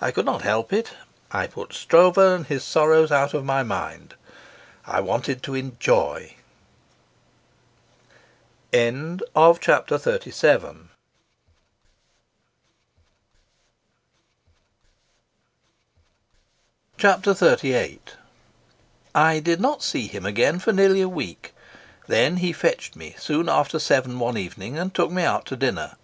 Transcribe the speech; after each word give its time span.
I 0.00 0.10
could 0.10 0.24
not 0.24 0.40
help 0.40 0.72
it; 0.72 0.92
I 1.30 1.46
put 1.46 1.74
Stroeve 1.74 2.16
and 2.16 2.46
his 2.46 2.64
sorrows 2.64 3.12
out 3.12 3.34
of 3.34 3.44
my 3.44 3.62
mind. 3.62 4.14
I 4.86 5.02
wanted 5.02 5.42
to 5.42 5.54
enjoy. 5.54 6.36
Chapter 8.72 9.98
XXXVIII 9.98 10.88
I 19.14 19.40
did 19.40 19.60
not 19.60 19.82
see 19.82 20.06
him 20.06 20.24
again 20.24 20.58
for 20.58 20.72
nearly 20.72 21.02
a 21.02 21.06
week. 21.10 21.52
Then 22.06 22.38
he 22.38 22.52
fetched 22.54 22.96
me 22.96 23.14
soon 23.18 23.50
after 23.50 23.78
seven 23.78 24.18
one 24.18 24.38
evening 24.38 24.78
and 24.78 24.94
took 24.94 25.10
me 25.10 25.22
out 25.22 25.44
to 25.44 25.54
dinner. 25.56 25.96